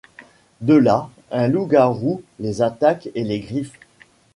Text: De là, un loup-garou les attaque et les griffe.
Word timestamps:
De 0.61 0.73
là, 0.73 1.09
un 1.29 1.47
loup-garou 1.47 2.23
les 2.39 2.63
attaque 2.63 3.09
et 3.13 3.23
les 3.23 3.39
griffe. 3.39 3.73